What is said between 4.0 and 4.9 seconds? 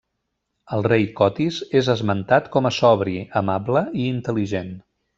i intel·ligent.